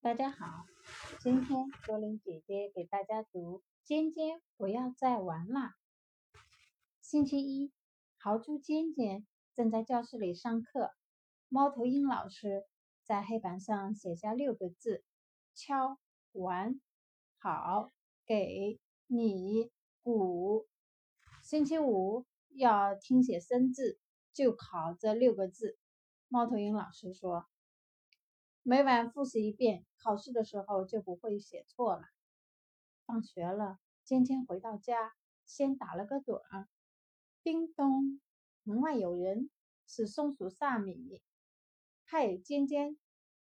[0.00, 0.64] 大家好，
[1.18, 5.74] 今天卓林姐姐给大家读《尖尖不要再玩啦》。
[7.02, 7.72] 星期一，
[8.16, 10.92] 豪猪尖尖正在教室里上课，
[11.48, 12.64] 猫头鹰老师
[13.02, 15.02] 在黑板上写下六个字：
[15.56, 15.98] 敲、
[16.30, 16.80] 玩、
[17.38, 17.90] 好、
[18.24, 18.78] 给、
[19.08, 19.72] 你、
[20.04, 20.68] 鼓。
[21.42, 23.98] 星期五要听写生字，
[24.32, 25.76] 就考这六个字。
[26.28, 27.48] 猫头鹰老师说。
[28.70, 32.02] 每晚复习一遍，考试的时候就不会写错了。
[33.06, 35.14] 放学了，尖尖回到家，
[35.46, 36.68] 先打了个盹儿。
[37.42, 38.20] 叮咚，
[38.64, 39.48] 门外有人，
[39.86, 41.22] 是松鼠萨米。
[42.04, 42.98] 嗨，尖尖，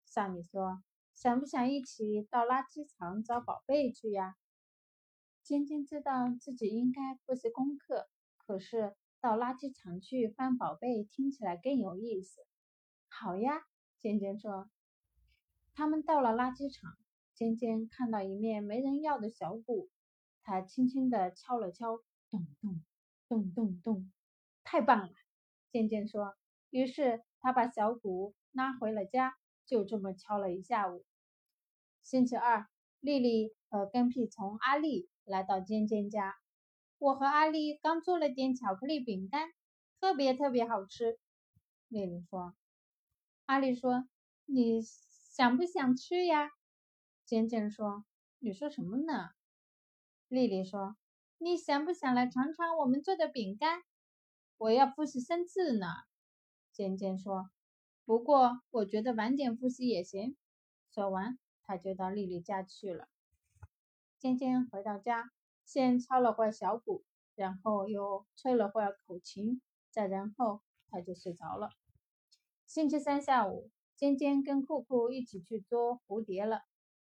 [0.05, 0.83] 萨米说
[1.17, 4.37] ：“想不想一起到垃圾场找宝贝去呀？”
[5.43, 8.07] 尖尖知道自己应该复习功课，
[8.37, 12.43] 可是到垃圾场去翻宝贝听起来更有意思。
[13.09, 13.63] 好呀，
[13.99, 14.69] 尖尖说。
[15.77, 16.97] 他们到了垃圾场，
[17.35, 19.91] 尖尖看到一面没人要的小鼓，
[20.43, 21.99] 他轻轻地敲了敲，
[22.31, 22.83] 咚咚
[23.29, 24.11] 咚咚咚，
[24.65, 25.11] 太棒了！
[25.71, 26.35] 尖尖说。
[26.71, 29.37] 于是他把小鼓拉回了家，
[29.67, 31.05] 就这么敲了一下午。
[32.03, 32.67] 星期二，
[33.01, 36.37] 丽丽和跟屁虫阿丽来到尖尖家。
[36.99, 39.51] 我和阿丽刚做了点巧克力饼干，
[40.01, 41.19] 特别特别好吃。
[41.89, 42.55] 丽丽说。
[43.45, 44.09] 阿丽说
[44.47, 44.81] ：“你。”
[45.37, 46.49] 想不想吃呀？
[47.27, 48.07] 尖尖说
[48.41, 49.33] ：“你说什么呢？”
[50.29, 50.97] 丽丽说
[51.37, 53.83] ：“你想不想来尝尝我们做的饼干？”
[54.57, 55.89] 我要复习生字呢。
[56.73, 57.51] 尖尖说
[58.07, 60.39] ：“不过我觉得晚点复习也行。”
[60.89, 63.07] 说完，他就到丽丽家去了。
[64.19, 65.31] 尖尖回到家，
[65.67, 71.69] 先敲了会小鼓，然后又吹了会口琴，再然后他就睡着了。
[72.65, 73.71] 星期三下午。
[73.97, 76.61] 尖尖跟酷酷一起去捉蝴蝶了。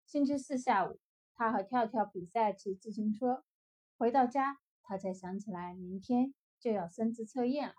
[0.06, 1.00] 星期四下午，
[1.34, 3.44] 他和跳跳比赛骑自行车。
[3.98, 7.74] 回到家，他才想起来明天就要生字测验了。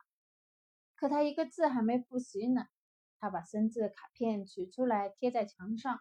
[0.98, 2.66] 可他一个字还没复习呢。
[3.18, 6.00] 他把生字卡片取出来贴在墙上。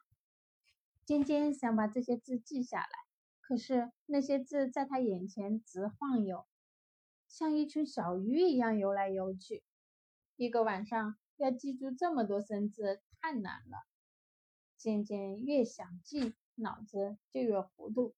[1.04, 2.88] 尖尖想把这些字记下来，
[3.40, 6.44] 可是那些字在他眼前直晃悠，
[7.28, 9.62] 像一群小鱼一样游来游去。
[10.34, 11.16] 一个晚上。
[11.36, 13.86] 要记住这么多生字太难了，
[14.76, 18.14] 渐渐越想记，脑子就越糊涂。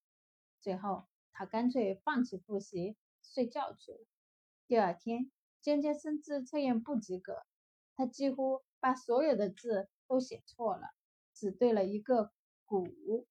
[0.60, 3.98] 最后，他干脆放弃复习，睡觉去了。
[4.66, 5.30] 第二天，
[5.60, 7.42] 尖尖生字测验不及格，
[7.96, 10.88] 他几乎把所有的字都写错了，
[11.34, 12.32] 只对了一个
[12.64, 13.26] “鼓”。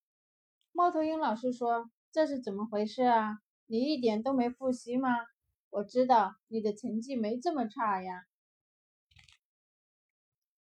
[0.72, 3.40] 猫头鹰老师说：“这是怎么回事啊？
[3.66, 5.10] 你一点都没复习吗？
[5.70, 8.26] 我知道你的成绩没这么差呀。”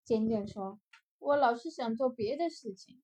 [0.07, 0.79] 尖尖说
[1.19, 3.01] ：“我老是想做别的事情。”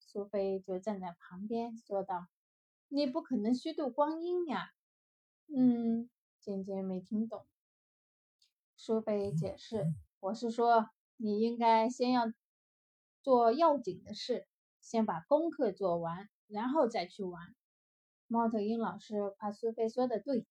[0.00, 2.26] 苏菲就站在旁边说道
[2.90, 4.72] ：“你不可能虚度光阴呀。”
[5.46, 7.46] 嗯，尖尖没听懂。
[8.74, 12.24] 苏菲解释：“我是说，你应该先要
[13.22, 14.48] 做要紧的事，
[14.80, 17.54] 先把功课做完，然后再去玩。”
[18.26, 20.44] 猫头鹰老师夸苏菲说的对，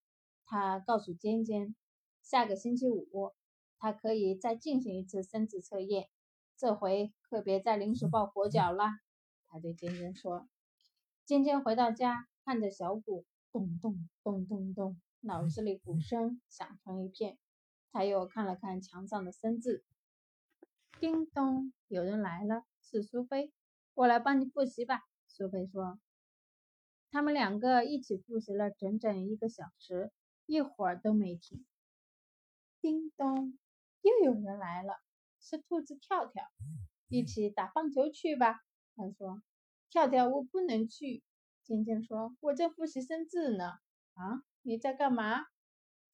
[0.46, 1.76] 他告诉尖尖
[2.24, 3.34] ：“下个星期五。”
[3.79, 6.09] 他可以再进行一次生字测验，
[6.57, 8.85] 这回可别再临时抱佛脚了。
[9.47, 10.47] 他对尖尖说。
[11.25, 17.38] 尖尖回到家，看着小鼓，咚咚咚咚咚，脑子里鼓声响成一片。
[17.91, 19.84] 他又看了看墙上的生字，
[21.00, 23.53] 叮咚，有人来了，是苏菲。
[23.94, 26.00] 我来帮你复习吧，苏菲说。
[27.12, 30.12] 他们两个一起复习了整整一个小时，
[30.45, 31.66] 一会儿都没停。
[32.81, 33.57] 叮咚。
[34.09, 34.96] 又有人来了，
[35.40, 36.44] 是兔子跳跳，
[37.08, 38.62] 一起打棒球去吧。
[38.96, 39.42] 他说
[39.90, 41.24] ：“跳跳，我不能去。”
[41.64, 43.74] 尖尖说：“我在复习生字呢。”
[44.16, 45.46] 啊，你在干嘛？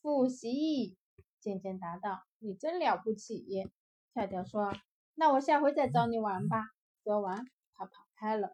[0.02, 0.98] 复习。
[1.40, 3.70] 尖尖答道：“你真了不起。”
[4.14, 4.74] 跳跳说
[5.16, 6.64] ：“那我下回再找你玩吧。”
[7.04, 8.54] 说完，他跑开了。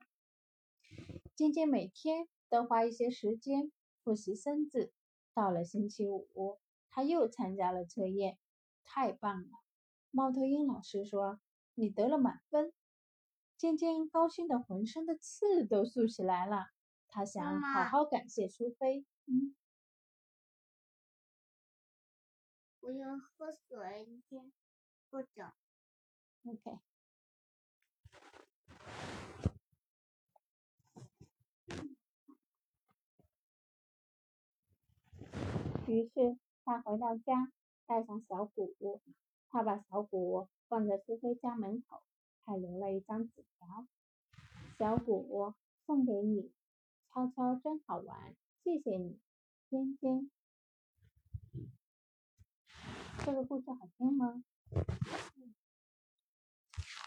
[1.35, 3.71] 尖尖每天都花一些时间
[4.03, 4.91] 复习生字。
[5.33, 8.37] 到了星期五，他又参加了测验。
[8.93, 9.49] 太棒了！
[10.11, 11.39] 猫头鹰老师说
[11.75, 12.73] ：“你得了满分。”
[13.55, 16.71] 尖尖高兴的浑身的刺都竖起来了。
[17.07, 19.05] 他想好好感谢苏菲。
[19.27, 19.55] 嗯，
[22.81, 24.51] 我要喝水，先
[25.09, 25.43] 不走。
[26.43, 26.79] OK。
[35.87, 37.53] 于是他回到家。
[37.91, 39.01] 带上小鼓，
[39.49, 42.01] 他把小鼓放在苏菲家门口，
[42.45, 43.85] 还留了一张纸条。
[44.79, 45.53] 小鼓
[45.85, 46.53] 送给你，
[47.11, 48.33] 悄悄真好玩，
[48.63, 49.19] 谢谢你，
[49.67, 50.31] 天天。
[53.25, 54.45] 这个故事好听吗？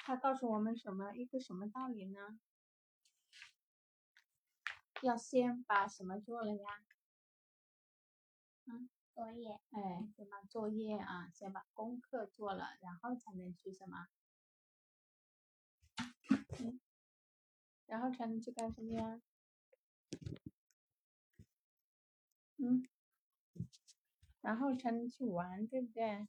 [0.04, 2.38] 它告诉我们什么一个什么道理呢？
[5.00, 6.84] 要先把什么做了呀？
[8.66, 9.60] 嗯，作业。
[9.70, 14.08] 哎，先把作业啊，先把功课做了，然后才能去什么？
[16.58, 16.80] 嗯，
[17.86, 19.20] 然后才能去干什么呀？
[22.56, 22.86] 嗯，
[24.40, 26.26] 然后才能去玩，对不对？